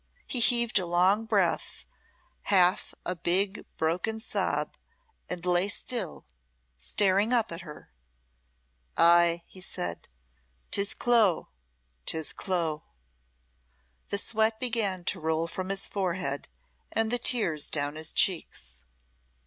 He 0.25 0.39
heaved 0.39 0.79
a 0.79 0.85
long 0.87 1.25
breath, 1.25 1.85
half 2.45 2.95
a 3.05 3.15
big, 3.15 3.67
broken 3.77 4.19
sob, 4.19 4.75
and 5.29 5.45
lay 5.45 5.67
still, 5.69 6.25
staring 6.79 7.31
up 7.31 7.51
at 7.51 7.61
her. 7.61 7.91
"Ay," 8.97 9.43
he 9.45 9.61
said, 9.61 10.09
"'tis 10.71 10.95
Clo! 10.95 11.49
'tis 12.07 12.33
Clo!" 12.33 12.81
The 14.09 14.17
sweat 14.17 14.59
began 14.59 15.03
to 15.03 15.19
roll 15.19 15.45
from 15.45 15.69
his 15.69 15.87
forehead, 15.87 16.47
and 16.91 17.11
the 17.11 17.19
tears 17.19 17.69
down 17.69 17.93
his 17.93 18.11
cheeks. 18.11 18.83